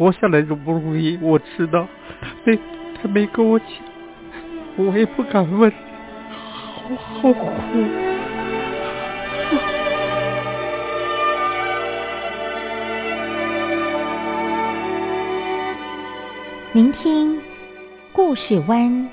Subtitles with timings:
[0.00, 1.86] 活下来容不容易，我知道。
[2.22, 2.58] 她没
[3.02, 3.68] 他没跟我讲，
[4.76, 5.70] 我也不敢问，
[6.40, 7.50] 好好苦。
[16.72, 17.38] 聆听
[18.10, 19.06] 故事湾，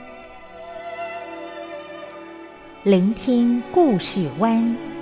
[2.84, 4.97] 聆听故事湾。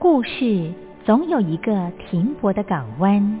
[0.00, 0.72] 故事
[1.04, 3.40] 总有一个停泊的港湾。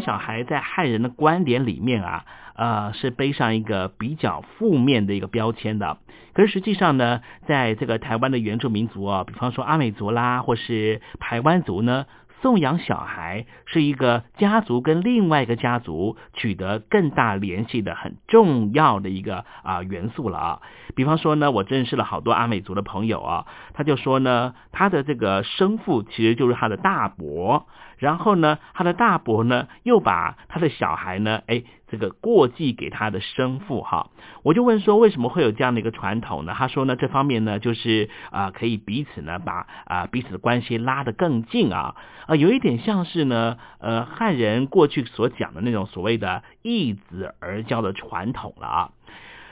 [0.00, 5.98] 小孩在汉人的观点里面啊，呃，是背上一个比较负面的一个标签的。
[6.34, 12.06] 可是实际上呢，在这个台湾的原住民族啊，比方说阿美族啦，或是排湾族呢。
[12.42, 20.60] 送养小孩是一个家族跟另外一个家族取得更大联系的很重要的一个啊元素了啊。
[20.94, 27.66] 比方说呢，我认识了好多阿美族的朋友啊，他就说呢，他的这个生父其实就是他的大伯，
[27.98, 31.62] 然后呢，他的大伯呢又把他的小孩呢，哎。
[31.88, 34.10] 这个过继给他的生父哈，
[34.42, 36.52] 我就问说为什么会有这样的一个传统呢？
[36.52, 41.94] 他说呢，这方面呢就是啊可以彼此呢把啊彼此的关系拉得更近啊
[42.26, 48.90] 啊有一点像是呢呃汉人过去所讲的那种所谓的易子而教的传统了啊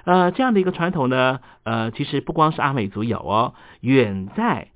[0.03, 4.71] 呃这样的一个传统呢呃其实不光是阿美族有哦，远在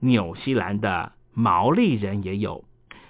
[0.00, 2.64] 纽西兰的毛利人也有。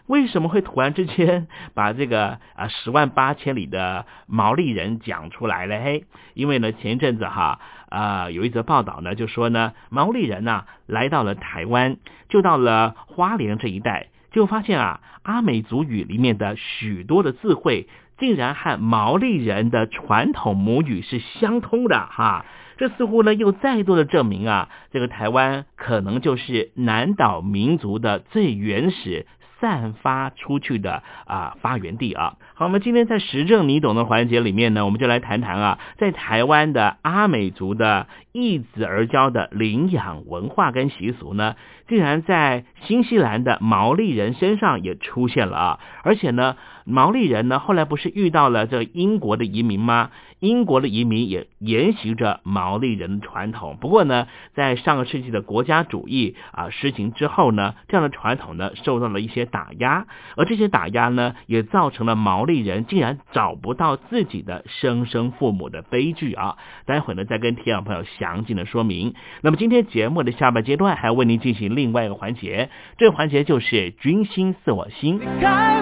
[0.06, 5.80] 为什么会突然之间 把这个啊十万八千里的毛利人讲出来了？
[5.80, 6.04] 嘿，
[6.34, 7.58] 因为呢前一阵子哈
[7.88, 11.96] 啊有一则报道呢就说呢毛利人呢来到了台湾，
[12.28, 22.44] 就到了花莲这一带，就发现啊阿美族语里面的许多的字汇竟然和毛利人的传统母语是相通的哈，
[22.76, 29.26] 这似乎呢又再度的证明啊这个台湾可能就是南岛民族的最原始。
[29.64, 41.56] 散发出去的啊发源地啊，好，我们今天在时政你懂的环节里面呢，我们就来谈谈啊，在台湾的阿美族的易子而教的领养文化跟习俗呢，
[41.88, 46.54] 竟然在新西兰的毛利人身上也出现了啊，而且呢，
[46.84, 50.12] 毛利人呢后来不是遇到了这英国的移民吗？
[50.40, 60.06] 英国的移民也沿袭着毛利人的传统，不过呢，在上个世纪的国家主义啊实行之后呢，这样的传统呢受到了一些打压，
[60.36, 66.56] 而这些打压呢，也造成了毛利人竟然找不到自己的生生父母的悲剧啊！
[66.86, 69.14] 待会呢再跟听众朋友详尽的说明。
[69.42, 75.20] 那么今天节目的下半阶段还要为您进行另外一个环节，这个环节就是“君心似我心”。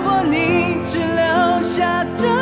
[0.04, 0.36] 我，你
[0.92, 2.41] 只留下这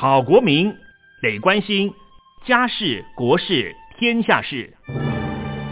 [0.00, 0.72] 好国民
[1.20, 1.92] 得关心
[2.46, 4.72] 家事、国事、天下事。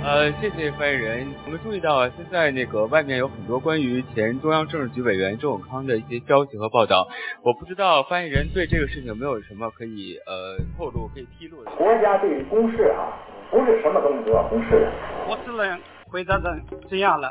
[0.05, 1.29] 呃，谢谢发言人。
[1.45, 7.07] 我们注意到啊，现在那个外面有很多关于前中央政治局委员周永康的一些消息和报道。
[7.45, 11.71] 我不知道发言人对这个事情有没有什么可以呃透露、可以披露的。
[11.77, 13.07] 国家对于公事啊。
[13.49, 14.91] 不是什么东西都要公示的。
[15.29, 15.79] 我只能
[16.11, 17.31] 回答成这样了，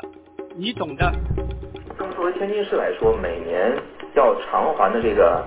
[0.56, 1.12] 你懂的。
[1.98, 3.76] 那么作为天津市来说，每年
[4.14, 5.46] 要偿还的这个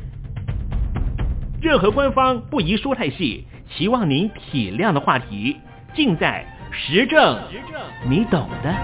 [1.61, 5.57] 任何官方不宜说太细，希望您体谅的话题，
[5.93, 7.37] 尽在时政，
[8.09, 8.75] 你懂的。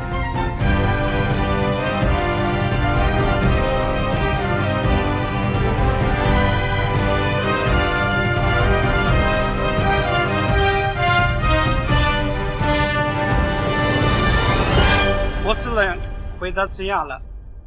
[15.43, 15.98] 我只能
[16.39, 17.19] 回答这样了，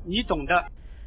[0.07, 0.65] 你懂的。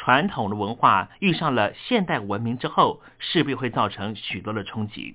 [0.00, 5.14] 传统的文化遇上了现代文明之后，势必会造成许多的冲击。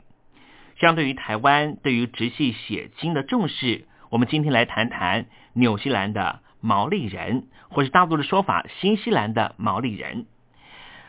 [0.80, 10.28] 相对于台湾对于直系血亲的重视，我们今天来谈谈纽西兰的毛利人，或是大陆的说法新西兰的毛利人。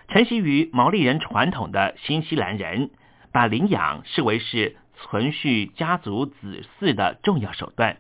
[0.09, 2.89] 承袭于毛利人传统的新西兰人，
[3.31, 7.99] 把领养视为是存续家族子嗣的重要手段。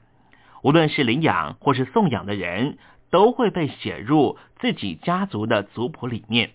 [0.62, 2.78] 无论是领养或是送养的人。
[3.10, 6.50] 都会被写入自己家族的族谱里面。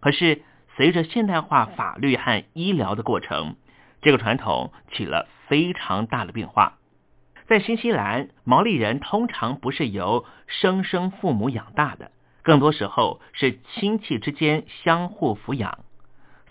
[0.00, 0.42] 可是，
[0.76, 3.56] 随着现代化法律和医疗的过程，
[4.02, 6.78] 这个传统起了非常大的变化。
[7.48, 12.10] 在新西兰，毛利人通常不是由生生父母养大的，
[12.42, 15.78] 更多时候是亲戚之间相互抚养。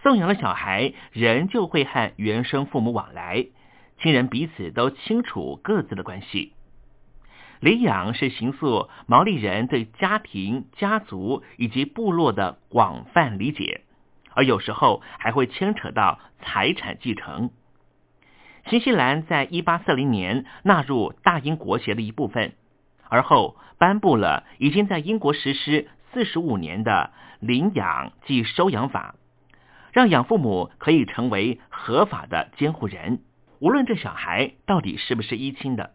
[0.02, 3.46] 送养的小孩仍旧会和原生父母往来，
[4.02, 6.54] 亲人彼此都清楚各自的关系。
[7.60, 13.82] 领养是形塑毛利人对家庭、家族以及部落的广泛理解，
[14.34, 17.52] 而有时候还会牵扯到财产继承。
[18.70, 22.54] 新西兰在一八四零年纳入大英国协的一部分，
[23.10, 29.16] 而后颁布了已经在英国实施四十五年的领养即收养法，
[29.92, 33.22] 让养父母可以成为合法的监护人，
[33.60, 35.95] 无论这小孩到底是不是一亲的。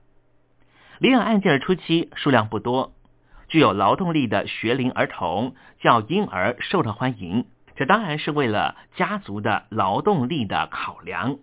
[1.01, 2.93] 领养案件的初期数量不多，
[3.49, 7.47] 具有劳动力的学龄儿童较婴儿受到欢迎。
[7.75, 11.39] 这当然是为了家族的劳动力的考量，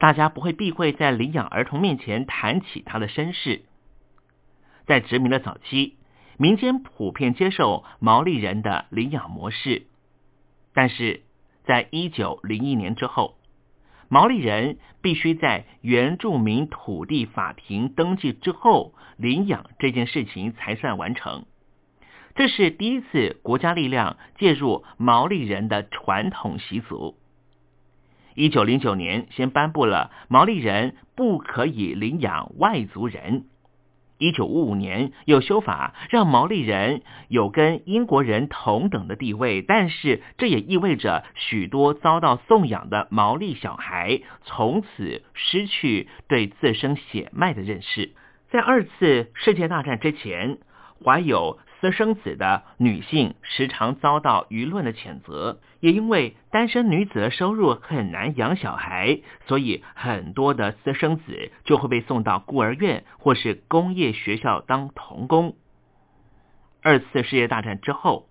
[0.00, 3.62] 大家不会避讳在领养儿童面前谈起他的身世。
[4.86, 5.96] 在殖民的早期，
[6.36, 9.86] 民间普遍接受毛利人的领养模式，
[10.74, 11.22] 但是
[11.64, 13.36] 在一九零一年之后。
[14.12, 21.44] 毛利人必须在原住民土地法庭登记之后领养这件事情才算完成。
[22.34, 27.16] 这是第一次国家力量介入毛利人的传统习俗。
[28.34, 33.44] 一九零九年，先颁布了毛利人不可以领养外族人。
[34.20, 48.12] 一九五五年有修法，让毛利人有跟英国人同等的地位，但是这也意味着许多遭到送养的毛利小孩从此失去对自身血脉的认识。
[48.50, 50.58] 在二次世界大战之前，
[51.02, 65.56] 怀有私生子的女性时常遭到舆论的谴责，也因为单身女子的收入很难养小孩，所以很多的私生子就会被送到孤儿院或是工业学校当童工。
[66.82, 68.28] 二次世界大战之后，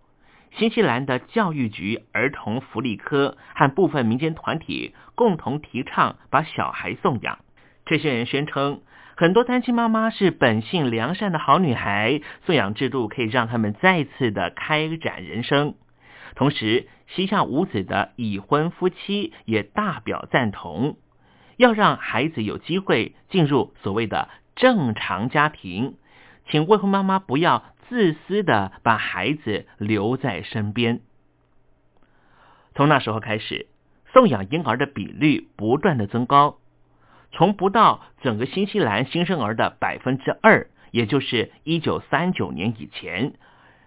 [0.52, 7.40] 新西兰的教育局儿童福利科和部分民间团体共同提倡把小孩送养，
[7.86, 8.82] 这些人宣称。
[9.20, 15.74] 很多单亲妈妈是本性良善的好女孩，送养制度可以让他们再次的开展人生。
[16.36, 20.96] 同时，膝下无子的已婚夫妻也大表赞同，
[21.58, 25.96] 要让孩子有机会进入所谓的正常家庭，
[26.48, 31.02] 请未婚妈妈不要自私的把孩子留在身边。
[32.74, 33.68] 从那时候开始，
[34.14, 36.59] 送养婴儿的比率不断的增高。
[37.32, 43.34] 从不到整个新西兰新生儿的百分之二，也就是一九三九年以前，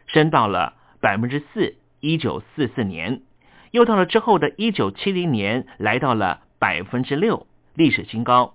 [0.06, 3.22] 升到了百分之四；一九四四年，
[3.70, 7.46] 又到了之后的一九七零年，来到了百分之六。
[7.74, 8.54] 历史新高。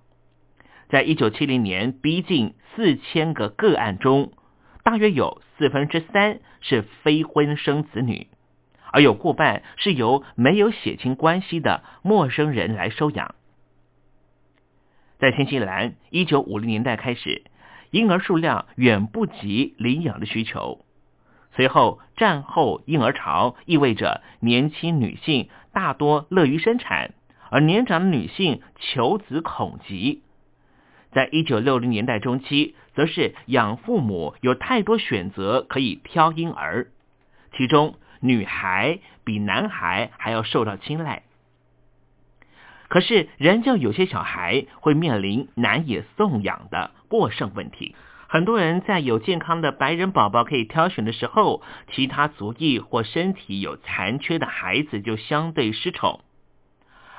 [0.89, 4.31] 在一九七零年逼近四千个个案中，
[4.83, 8.27] 大约有四分之三是非婚生子女，
[8.91, 13.35] 而有过半是由没有血亲关系的陌生人来收养。
[15.19, 17.43] 在新西兰，一九五零年代开始，
[17.89, 20.85] 婴儿数量远不及领养的需求。
[21.55, 27.15] 随后，战后婴儿潮意味着年轻女性大多乐于生产，
[27.49, 30.21] 而年长的女性求子恐急。
[31.11, 36.89] 在一九六零年代中期，则是养父母有太多选择可以挑婴儿，
[37.55, 41.23] 其中女孩比男孩还要受到青睐。
[42.87, 47.95] 可是，仍旧有些小孩会面临难以送养的过剩问题。
[48.27, 56.21] 很多人在有健康的白人宝宝可以挑选的时候，其他族裔或身体有残缺的孩子就相对失宠。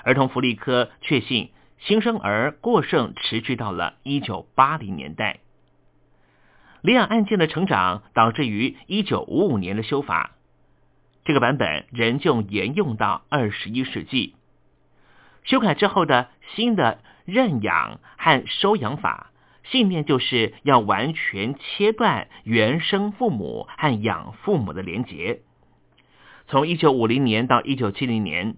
[0.05, 1.51] 儿童福利科确信。
[1.81, 5.39] 新生儿过剩持续到了一九八零年代，
[6.83, 10.33] 领养案件的成长导致于一九五五年的修法，
[11.25, 14.35] 这个版本仍旧沿用到二十一世纪。
[15.49, 19.33] 修改之后的新的认养和收养法，
[19.65, 25.41] 信念就是要完全切断原生父母和养父母的连结。
[26.49, 28.57] 从一九五零年到一九七零年，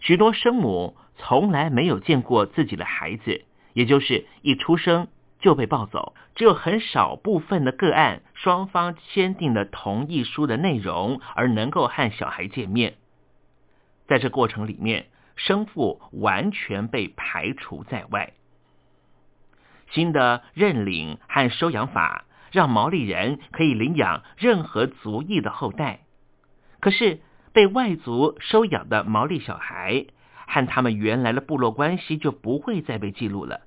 [0.00, 0.96] 许多生母。
[1.22, 3.44] 从来没有见过自己的孩子，
[3.74, 5.08] 也就是一出生
[5.38, 6.14] 就被抱走。
[6.34, 12.94] 只有很少部分的个案，双方签订了同意书的内容，而能够和小孩见面。
[14.08, 18.32] 在这过程里面，生父完全被排除在外。
[19.90, 26.00] 新的认领和收养法让毛利人可以领养任何族裔的后代，
[26.80, 27.20] 可是
[27.52, 30.06] 被外族收养的毛利小孩。
[30.52, 33.60] 和他们原来的部落关系就不会再被记录了，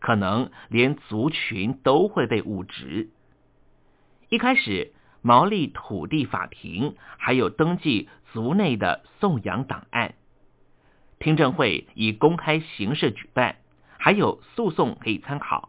[0.00, 3.10] 可能连族群都会被误植。
[4.28, 4.92] 一开始，
[5.22, 10.14] 毛利土地法庭还有登记族内的送养档案，
[11.20, 13.56] 听证会以公开形式举办，
[13.98, 15.68] 还有诉讼可以参考。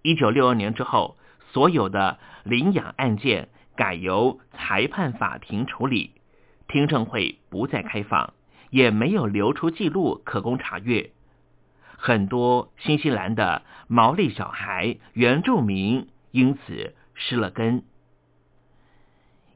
[0.00, 1.18] 一九六二年之后，
[1.52, 6.12] 所有的领养案件改由裁判法庭处理，
[6.68, 8.32] 听证会不再开放。
[8.70, 11.10] 也没有留出记录可供查阅，
[11.96, 17.84] 很多新西兰的毛利小孩原住民因此失了根。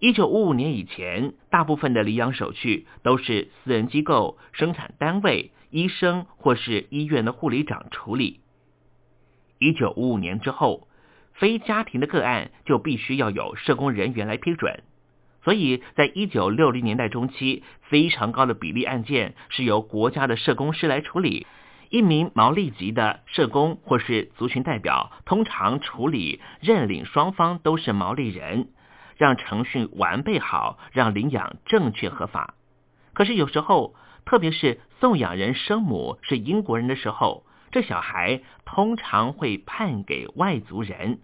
[0.01, 8.41] 一九五五年以前，大部分的领养手续都是私人机构、生产单位、医生或是医院的护理长处理。
[9.59, 10.89] 一九五五年之后，
[11.35, 14.83] 非家庭的个案就必须要有社工人员来批准。
[15.45, 21.47] 所以在一九六零年代中期，非常高的比例案件是由国家的社工师来处理，
[21.91, 28.69] 一名毛利籍的社工或是族群代表，通常处理认领双方都是毛利人，
[29.21, 32.55] 让程序完备好，让领养正确合法。
[33.13, 41.19] 可是有时候，特别是送养人生母是英国人的时候，这小孩通常会判给外族人，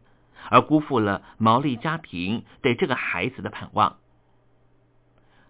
[0.51, 3.97] 而辜负了毛利家庭对这个孩子的盼望。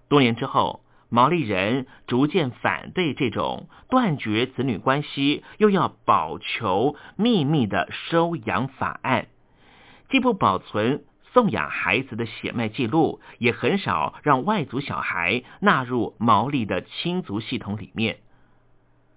[0.07, 9.27] 多年之后，毛利人逐渐反对这种断绝子女关系又要保求秘密的收养法案，
[10.11, 11.03] 既不保存
[11.37, 18.21] 送养孩子的血脉记录，也很少让外族小孩纳入毛利的亲族系统里面。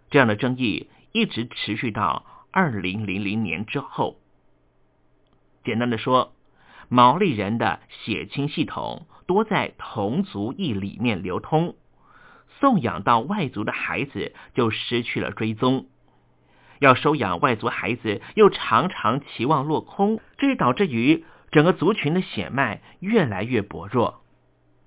[0.10, 4.18] 这样的争议一直持续到二零零零年之后。
[5.64, 6.34] 简单的说，
[6.90, 9.08] 毛利人的血亲系统。
[9.26, 11.76] 多在同族裔里面流通，
[12.60, 15.86] 送养到外族的孩子就失去了追踪，
[16.80, 24.22] 要收养外族孩子又常常期望落空，这也导致于整个族群的血脉越来越薄弱。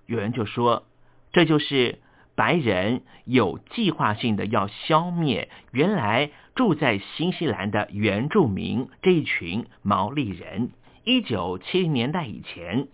[0.06, 0.84] 有人就说，
[1.32, 2.00] 这就是
[2.34, 10.70] 白人有计划性的要消灭原来住在新西兰的原住民这一群毛利人。
[11.04, 12.88] 一九七零年代以前。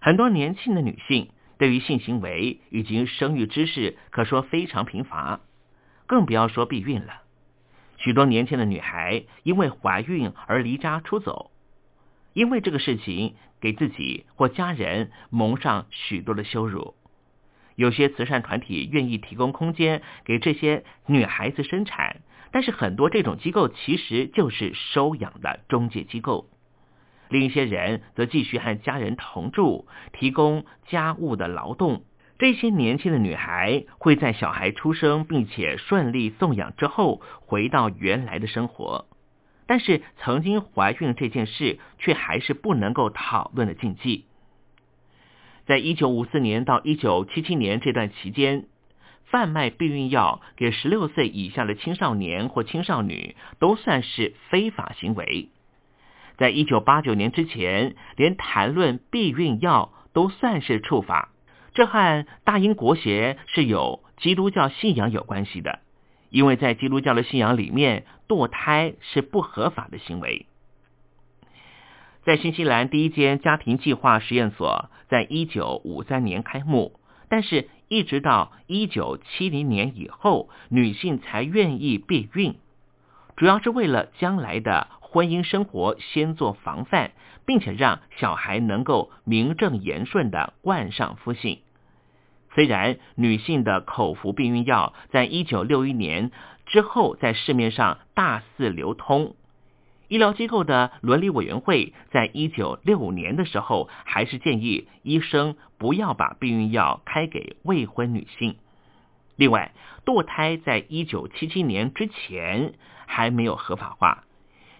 [0.00, 5.40] 很多年轻的女性对于性行为以及生育知识可说非常贫乏，
[6.06, 7.22] 更不要说避孕了。
[7.96, 11.50] 许多年轻的女孩因为怀孕而离家出走，
[12.38, 16.94] 因为这个事情给自己或家人蒙上许多的羞辱。
[17.74, 22.20] 有些慈善团体愿意提供空间给这些女孩子生产，
[22.52, 26.48] 但是很多这种机构其实就是收养的中介机构。
[27.28, 32.04] 另一些人则继续和家人同住，提供家务的劳动。
[32.38, 39.07] 这些年轻的女孩会在小孩出生并且顺利送养之后回到原来的生活，
[39.68, 44.24] 但是曾经怀孕这件事却还是不能够讨论的禁忌。
[45.66, 48.64] 在一九五四年到一九七七年这段期间，
[49.26, 55.50] 贩卖避孕药给十六岁以下的青少年或青少女都算是非法行为。
[56.38, 61.28] 在一九八九年之前，连谈论避孕药都算是处罚。
[61.74, 65.80] 这和大英国协是有基督教信仰有关系的，
[66.30, 70.46] 因为在基督教的信仰里面，堕胎是不合法的行为。
[72.24, 82.56] 在新西兰第一间家庭计划实验所，在一九五三年开幕，但是一直到一九七零年以后，女性才愿意避孕，
[83.36, 87.12] 主要是为了将来的婚姻生活先做防范，
[87.46, 91.60] 并且让小孩能够名正言顺的冠上夫姓。
[92.58, 96.32] 虽然女性的口服避孕药在一九六一年
[96.66, 99.36] 之后在市面上大肆流通，
[100.08, 108.56] 医疗机构的伦理委员会在一九六五年的时候还是建议医生不要把避孕药开给未婚女性。
[109.36, 109.72] 另外，
[110.04, 112.74] 堕胎在一九七七年之前
[113.06, 114.24] 还没有合法化，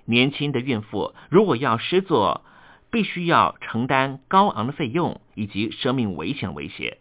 [0.04, 2.44] 年轻的孕妇如果要施作，
[2.90, 6.98] 必须要承担高昂的费用以及生命危险威胁。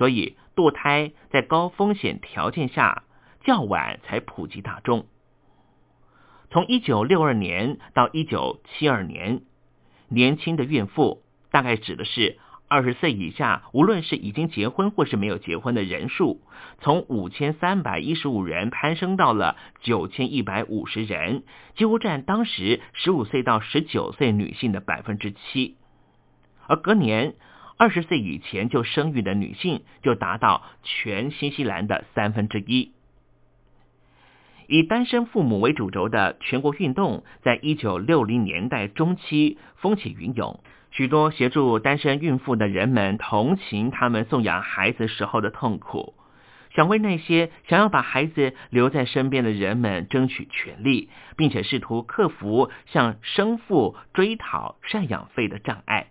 [0.00, 3.02] 所以，堕胎在高风险条件下
[3.44, 5.04] 较晚才普及大众。
[6.50, 9.42] 从一九六二年到一九七二年，
[10.08, 16.40] 年轻的孕妇大概指的是二十岁以下，无论是已经结婚或是没有结婚的人数，
[16.80, 21.42] 从五千三百一十五人攀升到了九千一百五十人，
[21.76, 25.76] 几乎占当时十五岁到十九岁女性的百分之七。
[26.66, 27.34] 而隔年。
[27.80, 32.92] 二十岁以前就生育的女性就达到全新西兰的三分之一。
[34.66, 46.12] 以单身父母为主轴的全国运动，在一九六零年代中期风起云涌，许多协助单身孕妇的人们同情他们送养孩子时候的痛苦，
[46.74, 56.08] 想为那些想要把孩子留在身边的人们争取权利，并且试图克服向生父追讨赡养费的障碍。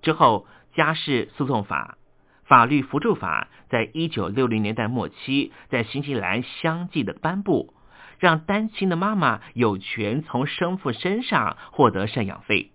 [0.00, 0.46] 之后。
[0.76, 1.96] 家事诉讼法、
[2.44, 7.72] 法律扶助法在一九六零年代末期在新西兰相继的颁布，
[8.18, 12.70] 让单亲的妈妈有权从生父身上获得赡养费。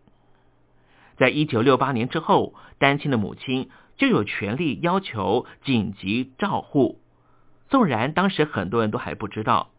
[1.16, 7.00] 在一九六八年之后，单亲的母亲就有权利要求紧急照护。
[7.70, 9.70] 纵然当时很多人都还不知道，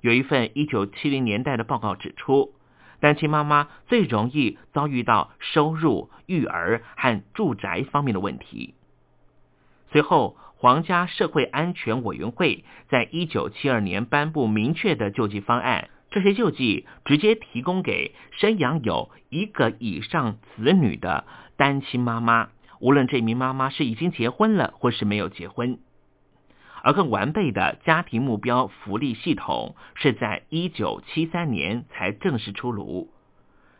[0.00, 2.54] 有一份一九七零年代的报告指出。
[3.02, 8.74] 单亲妈妈最容易遭遇到收入、育儿和住宅方面的问题。
[9.90, 21.24] 随后，皇家社会安全委员会在一九七二年颁布明确的救济方案，这些救济直接提供给生养有一个以上子女的
[21.56, 25.80] 单亲妈妈，无论这名妈妈是已经结婚了或是没有结婚。
[26.82, 33.10] 而更完备的家庭目标福利系统是在一九七三年才正式出炉。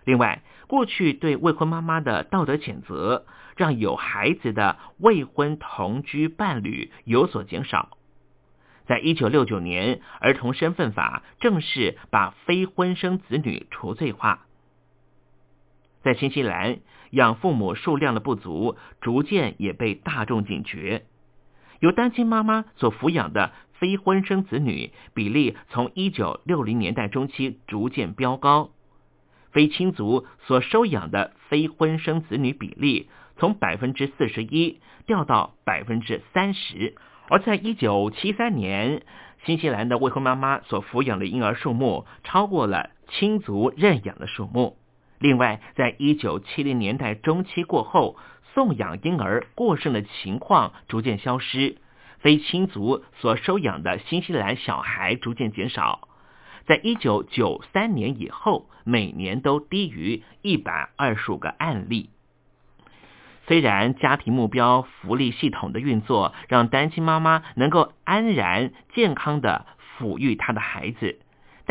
[0.05, 7.97] 另外，过去对未婚妈妈的道德谴责，让有孩子的未婚同居伴侣有所减少。
[8.87, 14.47] 在一九六九年，儿童身份法正式把非婚生子女除罪化。
[16.03, 21.05] 在新西兰，养父母数量的不足，逐渐也被大众警觉。
[21.83, 28.71] 由单亲妈妈所抚养的非婚生子女比例从一九六零年代中期逐渐飙高，
[29.51, 36.95] 非亲族所收养的非婚生子女比例从百分之四十一掉到百分之三十，
[37.29, 39.03] 而在一九七三年，
[39.45, 44.77] 新西兰的未婚妈妈所抚养的婴儿数目超过了亲族认养的数目。
[45.19, 48.17] 另外，在一九七零年代中期过后。
[48.55, 51.77] 送养婴儿过剩的情况逐渐消失，
[52.19, 56.09] 非亲族所收养的新西兰小孩逐渐减少。
[56.67, 62.11] 在一九九三年以后，每年都低于一百二十五个案例。
[63.49, 69.67] 虽然家庭目标福利系统的运作让单亲妈妈能够安然健康的
[69.99, 71.19] 抚育她的孩子。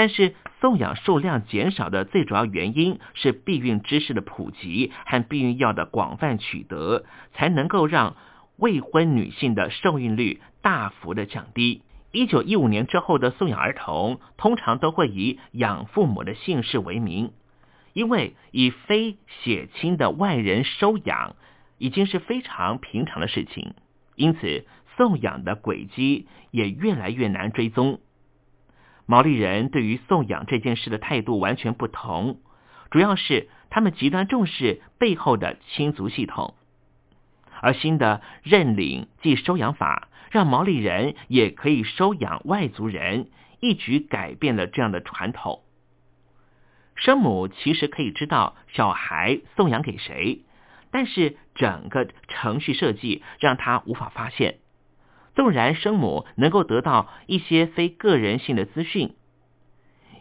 [0.01, 8.15] 但是送养数量减少的最主要原因是避孕知识的普及和避孕药的广泛取得，才能够让
[8.57, 11.83] 未婚女性的受孕率大幅的降低。
[12.11, 17.31] 一九一五年之后的送养儿童，通常都会以养父母的姓氏为名，
[17.93, 21.35] 因为以非血亲的外人收养，
[21.77, 23.75] 已经是非常平常的事情，
[24.15, 24.65] 因此
[24.97, 27.99] 送养的轨迹也越来越难追踪。
[29.05, 32.39] 毛利人对于送养这件事的态度完全不同，
[32.89, 36.55] 主要是他们极端重视背后的亲族系统，
[37.61, 45.61] 而新的认领即收养法，让毛利人也可以收养外族人，一举改变了这样的传统。
[46.95, 50.43] 生母其实可以知道小孩送养给谁，
[50.91, 54.59] 但是整个程序设计让他无法发现。
[55.33, 59.15] 纵然生母能够得到一些非个人性的资讯，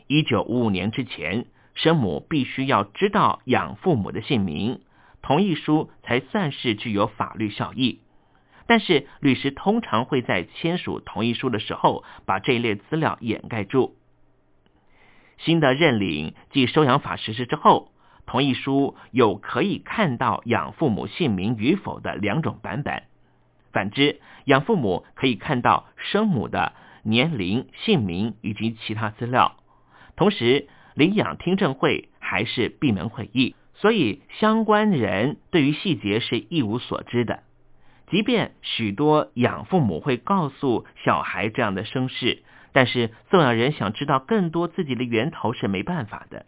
[0.07, 4.81] 一九五五年之前，生母必须要知道养父母的姓名，
[5.23, 8.01] 同意书才算是具有法律效益。
[8.67, 13.97] 但是律师通常会在签署同意书的时候，把这一类资料掩盖住。
[15.39, 17.91] 新的认领即收养法实施之后，
[18.27, 23.03] 同意书有可以看到养父母姓名与否的两种版本。
[23.73, 29.57] 反之，养父母可以看到生母的年龄、姓名以及其他资料。
[30.17, 37.43] 同时，领养听证会还是闭门会议，所以相关人对于细节是一无所知的。
[38.11, 46.45] 即便许多养父母会告诉小孩这样的身世，但是送养人想知道更多自己的源头是没办法的。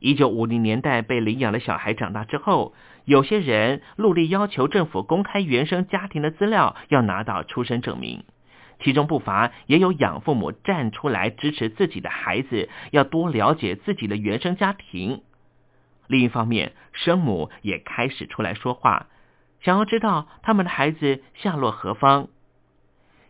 [0.00, 8.24] 一九五零年代被领养的小孩长大之后，有些人陆力要求政府公开原生家庭的资料，要拿到出生证明。
[8.82, 15.20] 其中不乏也有养父母站出来支持自己的孩子，要多了解自己的原生家庭。
[16.06, 19.06] 另一方面，生母也开始出来说话，
[19.60, 22.28] 想要知道他们的孩子下落何方。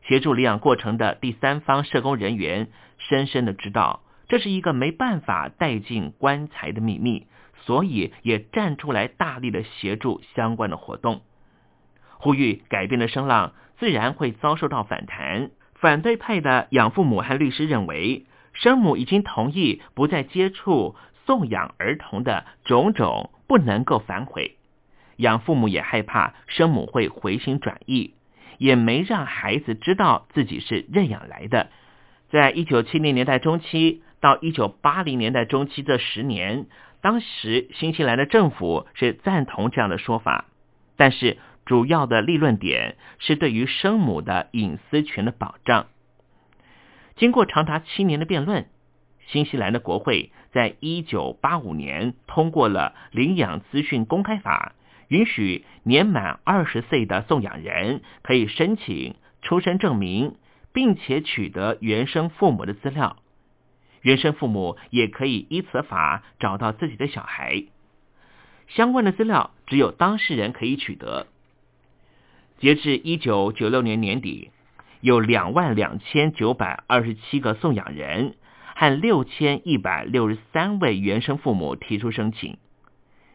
[0.06, 4.02] 协助领养过程的第三方社工人员深深的知道。
[4.30, 7.26] 这是一个没办法带进棺材的秘密，
[7.64, 11.22] 所以也站出来大力的协助相关的活动，
[12.12, 15.50] 呼吁改变的声浪自然会遭受到反弹。
[15.74, 20.94] 反对派的养父母和律师认为，生母已经同意不再接触
[21.26, 24.58] 送养儿童的种种，不能够反悔。
[25.16, 28.14] 养父母也害怕生母会回心转意，
[28.58, 31.70] 也没让孩子知道自己是认养来的。
[32.30, 34.04] 在一九七零年代中期。
[34.20, 36.66] 到一九八零年代中期这十年，
[37.00, 40.44] 当时新西兰的政府是赞同这样的说法，
[40.96, 45.86] 但是主要的立论点是对于生母的隐私权的保障。
[47.16, 48.66] 经过长达七年的辩论，
[49.26, 54.74] 新西兰的国会在一九八五年通过了领养资讯公开法，
[55.08, 60.34] 允许年满二十岁的送养人可以申请出生证明，
[60.72, 63.16] 并且取得原生父母的资料。
[64.02, 67.64] 原生父母也可以依此法找到自己的小孩，
[68.68, 71.26] 相关的资料只有当事人可以取得。
[72.58, 74.50] 截至一九九六年年底，
[75.00, 78.36] 有两万两千九百二十七个送养人
[78.74, 82.56] 和六千一百六十三位原生父母提出申请，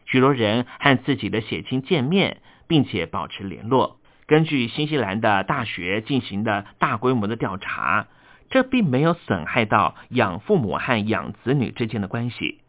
[0.04, 4.00] 许多人和自己的血亲见面，并且保持联络。
[4.26, 8.08] 根据新西兰的大学进行的大规模的调查。
[8.50, 12.60] 这并没有损害到养父母和养子女之间的关系。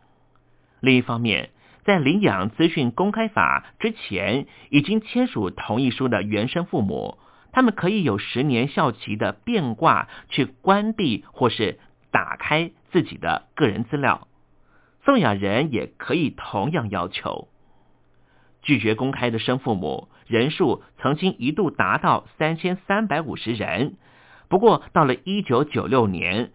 [0.80, 1.52] 另一方面，
[1.84, 7.18] 在领养资讯公开法之前已经签署同意书的原生父母，
[7.52, 11.80] 他们可以有十年效期的变卦去关闭或是
[12.12, 14.28] 打开自己的个人资料。
[15.06, 17.48] 送养人也可以同样要求
[18.62, 23.96] 拒绝公开的生父母人数曾经一度达到三千三百五十人。
[24.50, 26.52] 不过，到了一九九六年，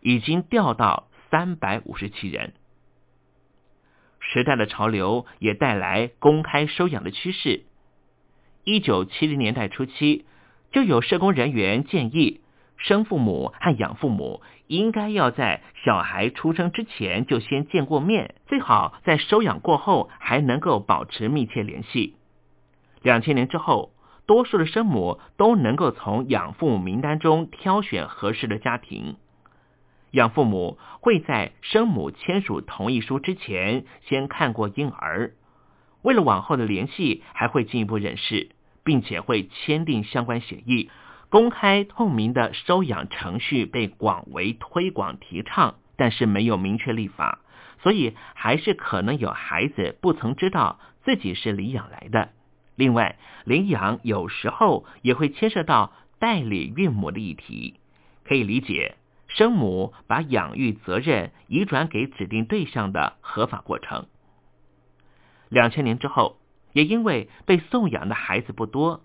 [0.00, 2.54] 已经掉到三百五十七人。
[4.18, 7.62] 时代的潮流也带来公开收养的趋势。
[8.64, 10.24] 一九七零年代初期，
[10.72, 12.40] 就有社工人员建议，
[12.76, 22.16] 生父母和养父母应该要在小孩出生之前就先见过面，最好在收养过后还能够保持密切联系。
[23.02, 23.92] 两千年之后。
[24.26, 29.16] 多数的生母都能够从养父母名单中挑选合适的家庭，
[30.10, 35.32] 养父母会在生母签署同意书之前先看过婴儿，
[36.02, 38.50] 为了往后的联系，还会进一步认识，
[38.82, 40.90] 并且会签订相关协议。
[41.28, 47.40] 公开透明的收养程序被广为推广提倡，但是没有明确立法，
[47.82, 52.30] 所以还是可能有孩子不曾知道自己是领养来的。
[52.76, 57.80] 另外，领养有时候也会牵涉到代理孕母的议题，
[58.24, 58.96] 可以理解
[59.28, 64.06] 生母把养育责任移转给指定对象的合法过程。
[65.48, 66.38] 两千年之后，
[66.72, 69.02] 也因为被送养的孩子不多，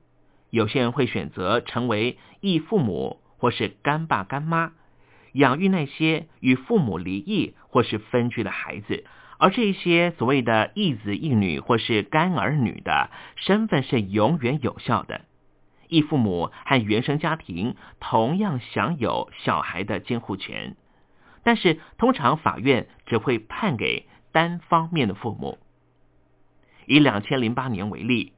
[0.49, 4.73] 有些人会选择成为异父母或是干爸干妈，
[5.31, 9.05] 养育那些与父母离异或是分居的孩子。
[9.41, 15.21] 而这些所谓的异子异女或是干儿女的身份是永远有效的，
[15.87, 20.75] 异父母和原生家庭同样享有小孩的监护权，
[21.43, 25.57] 但是通常法院只会判给单方面的父母。
[26.85, 28.33] 以两千零八年为例，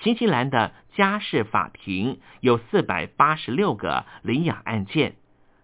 [0.00, 5.12] 新西兰的家事法庭有四百八十六个领养案件，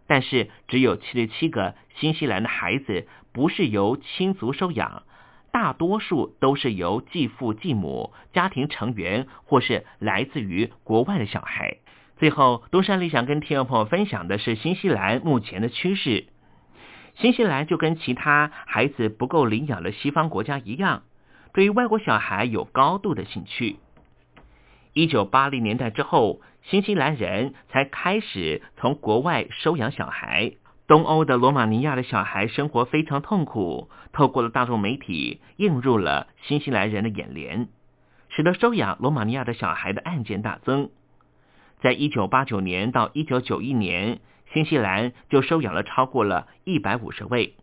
[0.06, 3.08] 但是只有七十七个新西兰的孩子。
[3.38, 5.04] 不是由亲族收养，
[5.52, 11.76] 大多数都是由继父、继母、家庭成员或是来自于国外的小孩。
[12.16, 16.26] 最后，东山理想跟听众朋友分享的是新西兰目前的趋势。
[17.14, 21.04] 新西兰就跟其他孩子不够领养的西方国家一样，
[21.52, 23.76] 对于外国小孩有高度的兴趣。
[24.94, 30.54] 一九八零年代之后，新西兰人才开始从国外收养小孩。
[30.88, 37.68] 东欧的罗马尼亚的小孩生活非常痛苦，透过了大众媒体映入了新西兰人的眼帘，
[38.30, 40.88] 使得收养罗马尼亚的小孩的案件大增。
[41.82, 44.20] 在一九八九年到一九九一年，
[44.54, 47.54] 新西兰就收养了超过了一百五十位。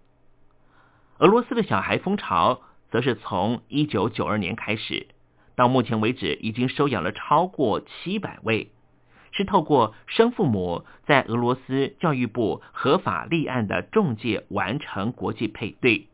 [1.17, 2.61] 俄罗斯的小孩风潮
[2.91, 5.07] 则是从一九九二年开始，
[5.55, 8.69] 到目前为止已经收养了超过七百位。
[9.35, 16.07] 是透过生父母在俄罗斯教育部合法立案的中介完成国际配对。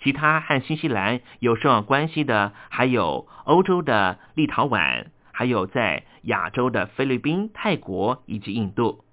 [0.00, 9.04] 其他和新西兰有收养关系的，还有欧洲的立陶宛，还有在亚洲的菲律宾、泰国以及印度。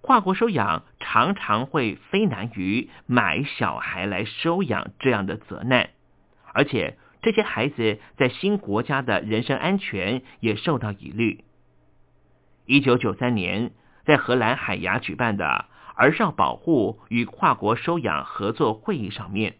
[0.00, 5.90] 跨国收养常常会非难于买小孩来收养这样的责难，
[6.52, 11.44] 而且这些孩子在新国家的人身安全也受到疑虑。
[12.68, 13.70] 一九九三年，
[14.04, 19.54] 在荷兰海牙举办的儿少保护与跨国收养合作会议上面，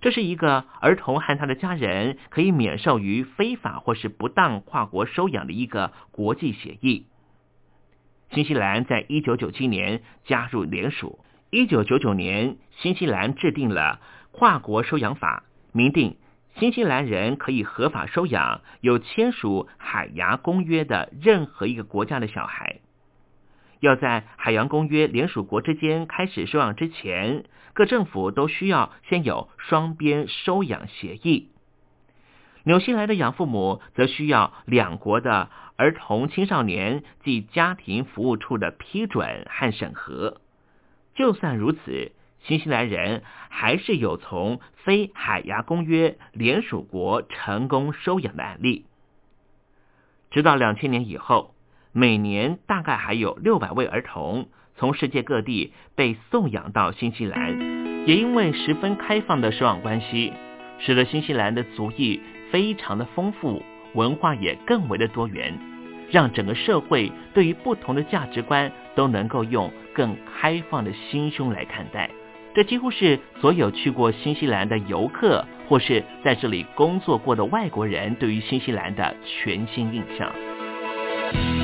[0.00, 7.04] 这是一个儿童和他的家人可以免受于非法或是不当跨国收养的一个国际协议。
[8.30, 14.00] 新西兰在一九九七年加入联署，一九九九年，新西兰制定了
[14.32, 16.16] 跨国收养法，明定。
[16.56, 22.80] 新西兰人可以合法收养有签署海牙公约的任何一个国家的小孩。
[23.80, 31.48] 要在海洋公约联署国之间开始收养之前，各政府都需要先有双边收养协议。
[32.62, 40.40] 纽西兰的养父母则需要两国的儿童青少年及家庭服务处的批准和审核。
[41.14, 42.12] 就算如此。
[42.46, 48.84] 新西兰人还是有从非海牙公约联属国成功收养的案例。
[50.30, 51.54] 直到两千年以后，
[51.92, 58.04] 每年大概还有六百位儿童从世界各地被送养到新西兰。
[58.06, 60.32] 也因为十分开放的收养关系，
[60.80, 63.62] 使得新西兰的族裔非常的丰富，
[63.94, 65.58] 文化也更为的多元，
[66.10, 72.10] 让整个社会对于不同的价值观都能够用更开放的心胸来看待。
[72.54, 81.63] 这几乎是所有去过新西兰的游客，或是在这里工作过的外国人对于新西兰的全新印象。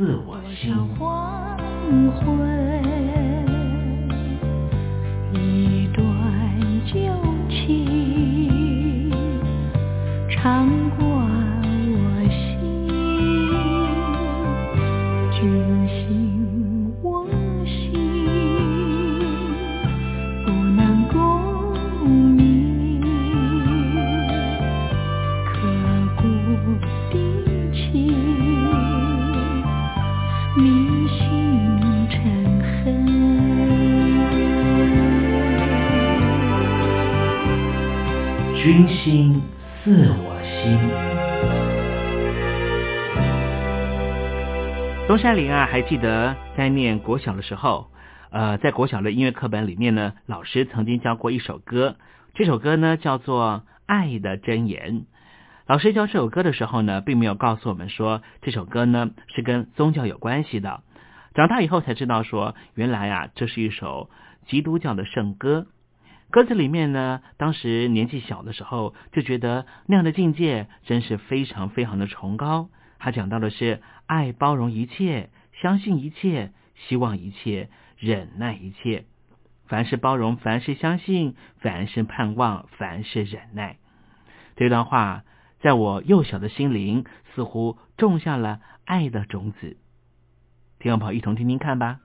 [0.00, 0.74] 自我心。
[45.20, 47.90] 山林啊，还记得在念国小的时候，
[48.30, 51.96] 呃，在国小的音乐课本里面呢，老师曾经教过一首歌，
[52.32, 55.00] 这首歌呢叫做《爱的箴言》。
[55.66, 60.80] 老师教这首歌的时候呢，并没有告诉我们说这首歌呢是跟宗教有关系的。
[61.34, 64.08] 长大以后才知道说，原来啊这是一首
[64.46, 65.66] 基督教的圣歌。
[66.30, 72.70] 歌词里面呢，当时年纪小的时候就觉得那样的境界真是非常非常的崇高。
[73.02, 73.80] 他讲到的是
[74.10, 79.04] 爱包容一切，相信一切，希望一切，忍耐一切。
[79.68, 83.76] 凡是包容，凡是相信，凡是盼望，凡是忍耐。
[84.56, 85.22] 这段话。
[85.60, 87.04] 在我幼小的心灵，
[87.34, 89.76] 似乎种下了爱的种子。
[90.78, 92.00] 听众朋友，一同听听看吧。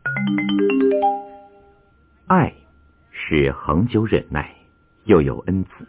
[2.28, 2.54] 爱
[3.12, 4.54] 是恒久忍耐，
[5.06, 5.86] 又有恩慈；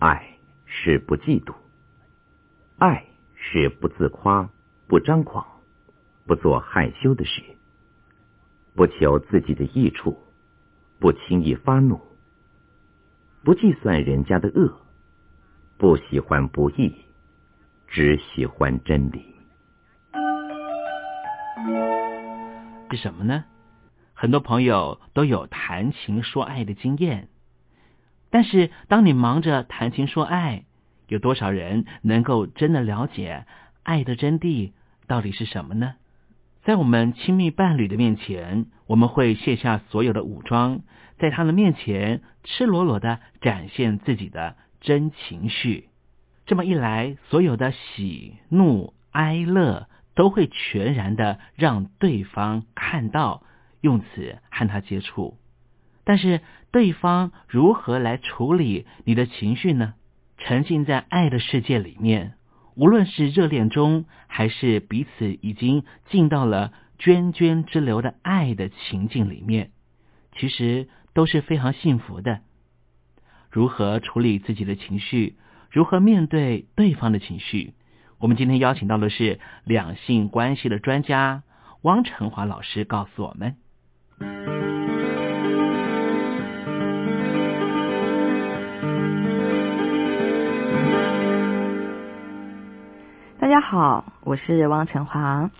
[0.00, 0.36] 爱
[0.66, 1.54] 是不嫉妒；
[2.78, 3.04] 爱
[3.36, 4.50] 是不自夸、
[4.92, 5.46] 不张狂、
[6.26, 7.40] 不做害羞的事；
[8.74, 10.12] 不求自己的益处；
[11.00, 11.96] 不轻易发怒；
[13.42, 14.82] 不计算人家的恶。
[15.78, 16.94] 不喜欢不义，
[17.88, 19.34] 只喜欢真理。
[22.90, 23.44] 是什么呢？
[24.12, 27.30] 很多朋友都有谈情说爱的经验，
[28.28, 30.66] 但是当你忙着谈情说爱，
[31.08, 33.46] 有多少人能够真的了解
[33.84, 34.72] 爱的真谛
[35.12, 35.96] 到底是什么呢？
[36.64, 40.80] 在我们亲密伴侣的面前，我们会卸下所有的武装，
[41.18, 44.56] 在他的面前赤裸裸的展现自己的。
[44.80, 45.90] 真情绪，
[46.46, 53.42] 这么一来，所有的喜怒哀乐都会全然的让对方看到，
[53.82, 55.36] 用此和他接触。
[56.04, 56.40] 但是，
[56.70, 59.92] 对方如何来处理你的情绪呢？
[60.38, 62.32] 沉浸在爱的世界里面，
[62.74, 69.70] 无论是热恋中，还是彼此已经进到了涓涓之流的爱的情境里面，
[70.36, 72.40] 其实都是非常幸福的。
[73.50, 75.36] 如何处理自己的情绪？
[75.70, 77.74] 如何面对对方的情绪？
[78.18, 81.42] 我们今天邀请到的是两性关系的专家
[81.82, 84.71] 汪成华老师，告诉我们。
[93.52, 95.50] 家好，我是汪成华。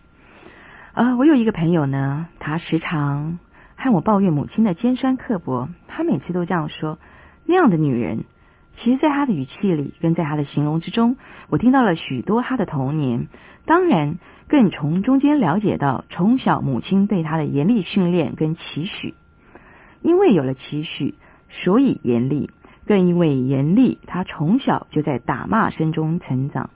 [0.94, 3.38] 呃，我有一个朋友呢，他时常
[3.76, 6.96] 和我抱怨母亲的尖酸刻薄，他每次都这样说。
[7.44, 8.24] 那样的女人，
[8.78, 11.18] 其实，在他的语气里，跟在他的形容之中，
[11.50, 13.26] 我听到了许多他的童年。
[13.66, 14.16] 当然，
[14.48, 19.14] 更从中间了解到，从小母亲对他的严厉训练跟期许。
[20.00, 21.14] 因为有了期许，
[21.50, 22.48] 所以严厉；
[22.86, 26.70] 更因为严厉，他从小就在打骂声中成长。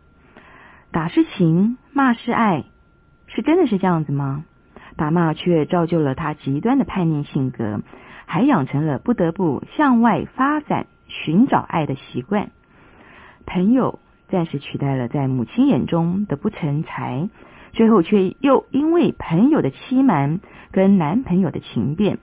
[0.97, 2.65] 打是情，骂是爱，
[3.27, 4.47] 是真的是这样子吗？
[4.97, 7.83] 打骂却造就了他极端的叛逆性格。
[8.25, 12.49] 还养成了不得不向外发展、寻找爱的习惯。
[13.45, 17.29] 朋友暂时取代了在母亲眼中的不成才，
[17.73, 20.41] 最后却又因为朋友的欺瞒
[20.73, 22.21] 跟男朋友的情变，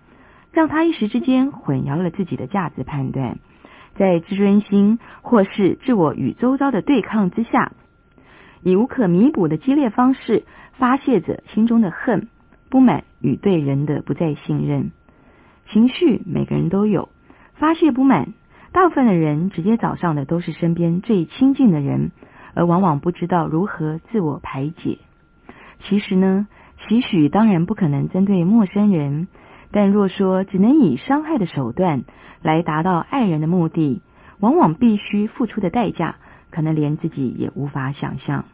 [0.52, 3.38] 让他一时之间混淆了自己的价值判断，
[3.98, 7.72] 在自尊心或是自我与周遭的对抗之下，
[8.64, 10.43] 以无可弥补的激烈方式
[10.74, 12.28] 发泄着心中的恨、
[12.70, 14.91] 不满与对人的不再信任。
[15.70, 17.09] 情绪每个人都有，
[17.55, 18.34] 发泄不满。
[18.72, 22.11] 大部分的人直接找上的都是身边最亲近的人，
[22.55, 24.97] 而往往不知道如何自我排解。
[25.84, 26.47] 其实呢，
[26.88, 29.28] 期许当然不可能针对陌生人，
[29.72, 32.03] 但若说只能以伤害的手段
[32.41, 34.01] 来达到爱人的目的，
[34.39, 36.16] 往往必须付出的代价，
[36.54, 38.45] 可能连自己也无法想象。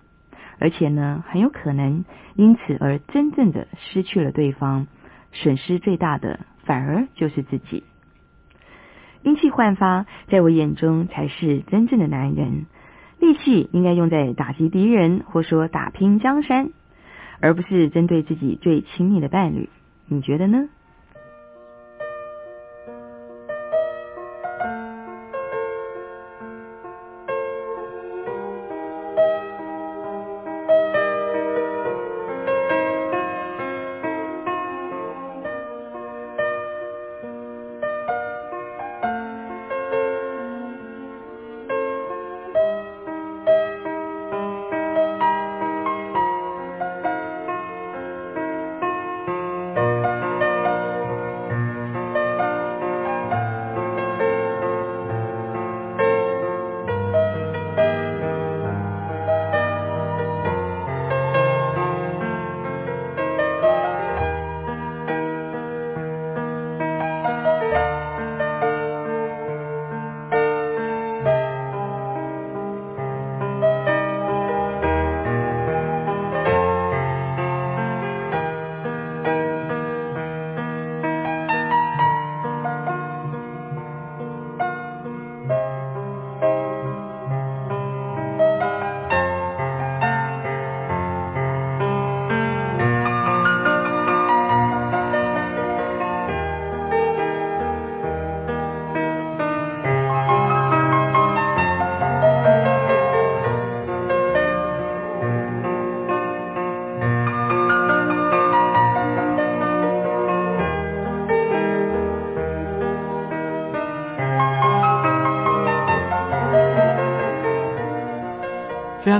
[0.58, 4.88] 而且呢，很有可能因此而真正的失去了对方，
[5.34, 7.84] 损失最大的反而就是自己。
[9.22, 12.66] 英气焕发，在我眼中才是真正的男人。
[13.20, 16.70] 力气应该用在打击敌人，或说打拼江山，
[17.42, 19.68] 而不是针对自己最亲密的伴侣。
[20.08, 20.70] 你觉得呢？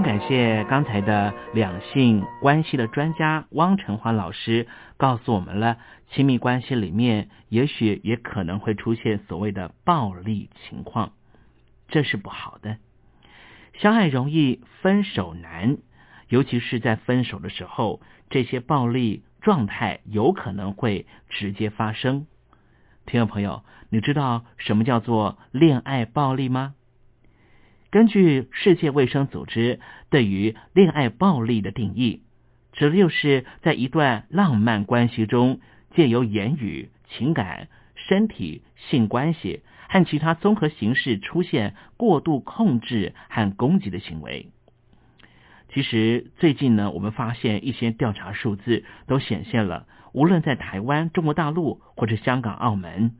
[0.04, 5.78] 感谢刚才的两性关系的专家汪晨华老师告诉我们了，
[6.12, 11.14] 亲密关系里面也许也可能会出现所谓的暴力情况，
[11.88, 12.78] 这是不好的。
[13.74, 15.78] 相爱容易分手难，
[16.28, 22.26] 尤其是在分手的时候，这些暴力状态有可能会直接发生。
[23.06, 26.76] 听众朋友，你知道什么叫做恋爱暴力吗？
[27.92, 29.80] 根据世界卫生组织
[30.12, 32.22] 对于恋爱暴力的定义，
[32.72, 35.60] 指的就是在一段浪漫关系中，
[35.96, 44.50] 借由言语、情感、身体、性关系和其他综合形式出现过度控制和攻击的行为。
[45.74, 53.16] 其实最近呢，我们发现一些调查数字都显现了，无论在台湾、中国大陆或者香港、澳门。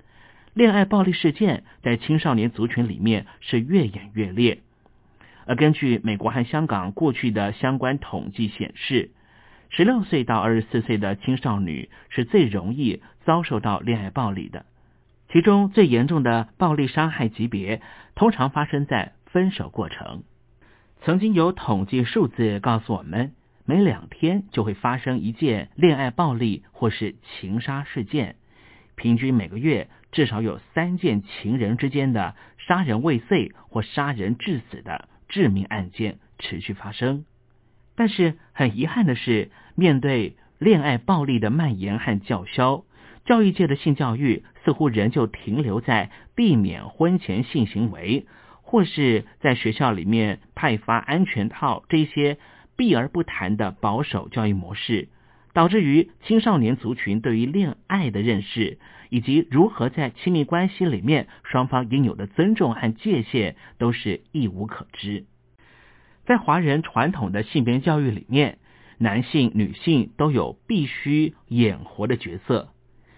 [0.60, 4.60] 恋爱暴力事件在青少年族群里面是越演越烈，
[5.46, 9.12] 而根据美国和香港过去的相关统计显示，
[9.70, 14.66] 十六岁到二十四岁的青少女是最容易遭受到恋爱暴力的，
[15.32, 17.82] 其中最严重的暴力伤害级别
[18.14, 20.24] 通常发生在分手过程。
[21.04, 23.32] 曾经有统计数字告诉我们，
[23.64, 28.36] 每两天就会发生一件恋爱暴力或是情杀事件。
[28.98, 32.36] 平均每个月至少有三件情人之间的
[32.68, 37.26] 杀人未遂或杀人致死的致命案件持续发生。
[37.96, 42.86] 但是很遗憾的是，面对恋爱暴力的蔓延和叫嚣，
[43.26, 48.26] 教育界的性教育似乎仍旧停留在避免婚前性行为，
[48.62, 52.38] 或是在学校里面派发安全套这些
[52.76, 55.10] 避而不谈的保守教育模式。
[55.52, 58.78] 导致于青少年族群对于恋爱的认识，
[59.10, 65.26] 以及如何在亲密关系里面双方应有的尊重和界限，都是一无可知。
[66.26, 68.60] 在华人传统的性别教育里面，
[69.00, 72.70] 男性、女性都有必须演活的角色。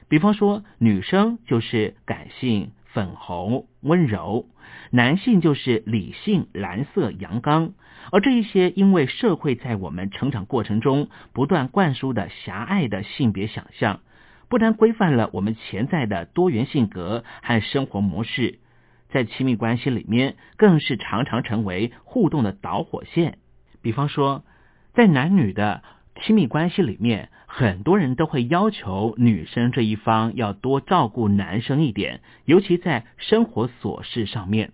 [0.08, 4.46] 比方说，女生就是感性、粉红、温柔；
[4.92, 7.74] 男性就是理性、蓝色、阳刚，
[8.12, 14.02] 而这一些因为社会在我们成长过程中不断灌输的狭隘的性别想象，
[14.52, 18.60] 不但规范了我们潜在的多元性格和生活模式，
[19.08, 23.38] 在亲密关系里面更是常常成为互动的导火线。
[23.82, 24.44] 比方说，
[24.94, 25.84] 在男女的
[26.22, 34.74] 亲密关系里面，很多人都会要求女生这一方要多照顾男生一点，尤其在生活琐事上面。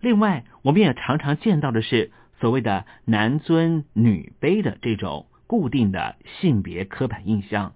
[0.00, 7.72] 另外，我们也常常见到的是所谓的男尊女卑的这种固定的性别刻板印象。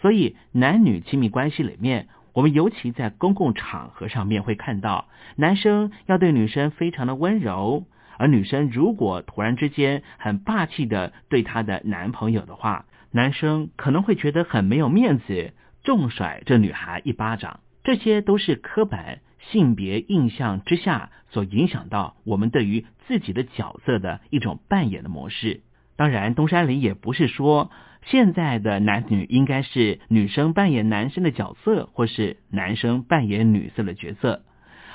[0.00, 7.84] 所以，男女亲密关系里面，我们尤其在公共场合上面会看到，男生要对女生非常的温柔。
[8.16, 15.52] 而女生如果突然之间很霸气的对她的男朋友的话，男生可能会觉得很没有面子，
[15.84, 17.60] 重甩这女孩一巴掌。
[17.84, 19.20] 这些都是刻板
[19.50, 25.62] 性别印象之下所影响到我们对于自己的角色的一种扮演的模式。
[25.98, 27.70] 当然，东山林也不是说
[28.06, 34.40] 现在的男女应该是女生扮演男生的角色，或是男生扮演女色的角色，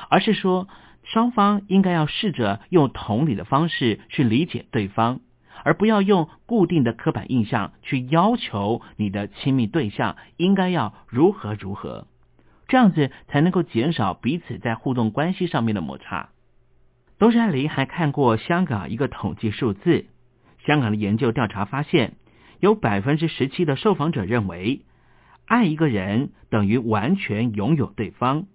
[0.09, 0.67] 而是说。
[1.05, 5.19] 双方应该要试着用同理的方式去理解对方，
[5.65, 12.07] 而不要用固定的刻板印象去要求你的亲密对象应该要如何如何，
[12.69, 16.29] 这样子才能够减少彼此在互动关系上面的摩擦。
[17.19, 20.05] 东山林还看过香港一个统计数字，
[20.66, 22.14] 香港的研究调查发现，
[22.59, 24.82] 有百分之十七的受访者认为，
[25.45, 28.45] 爱一个人等于完全拥有对方。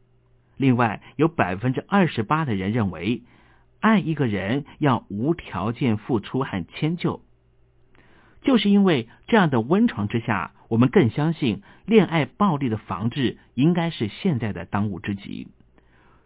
[0.56, 3.22] 另外，有百分之二十八的人认为，
[3.80, 7.22] 爱一个人要无条件付出和迁就。
[8.40, 15.48] 就是因为这样的温床之下，我们更相信恋爱暴力的防治应该是现在的当务之急。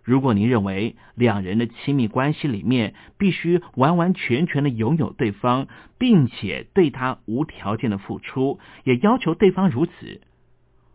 [0.05, 10.21] 如果您认为两人的亲密关系里面必须完完全全的拥有对方，并且对他无条件的付出，也要求对方如此。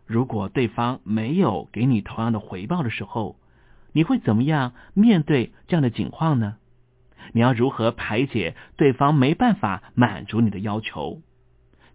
[0.06, 3.36] 如果对方没有给你同样的回报的时候，
[3.92, 6.56] 你会怎么样面对这样的情况呢？
[7.32, 11.22] 你要如何排解对方没办法满足你的要求？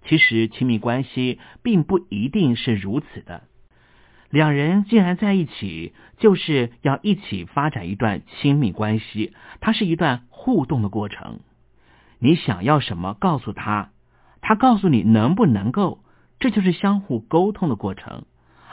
[0.05, 3.43] 其实亲密关系并不一定是如此的。
[4.33, 9.31] 两人既然在一起，就是要一起发展一段亲密关系，
[9.61, 11.41] 它是一段互动的过程。
[12.17, 13.91] 你想要什么，告诉他，
[14.41, 15.99] 他告诉你能不能够。
[16.39, 18.25] 这就是相互沟通的过程，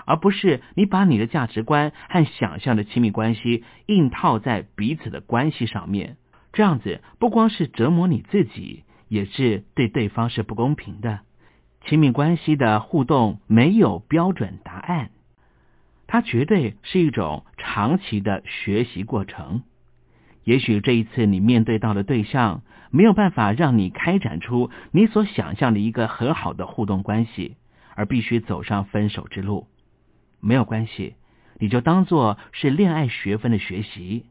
[0.07, 6.17] 而不是你把你的价值观和想象的亲密关系硬套在彼此的关系上面。
[6.55, 11.21] 这样子不光是折磨你自己，也是对对方是不公平的。
[11.85, 15.11] 亲密关系的互动没有标准答案，
[16.11, 19.63] 它绝对是一种长期的学习过程。
[20.43, 27.57] 也许这一次你面对到的对象没有办法让你开展出你所想象的一个很好的互动关系。
[27.97, 29.67] 而必须走上分手之路，
[30.41, 31.17] 没有关系，
[31.59, 34.25] 你就当做是恋爱学分的学习。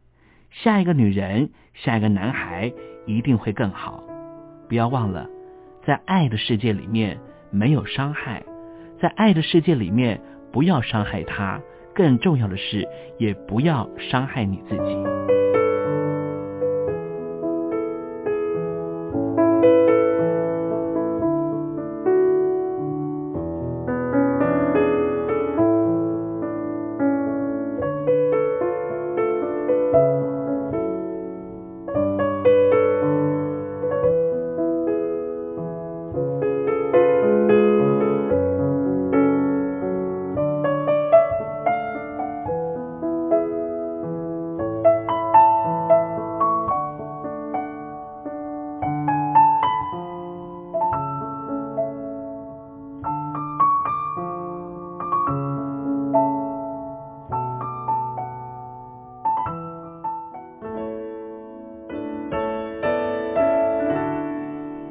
[0.50, 2.74] 下一个女人，下一个男孩
[3.06, 4.04] 一定会更好。
[4.68, 5.30] 不要忘了，
[5.86, 7.20] 在爱的世界里面
[7.52, 8.44] 没有伤害，
[9.00, 10.20] 在爱的世界里面
[10.52, 11.60] 不要伤害他。
[11.94, 12.88] 更重要的是，
[13.18, 15.04] 也不要伤害你自己。